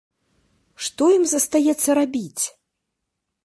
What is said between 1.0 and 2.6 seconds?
ім застаецца рабіць?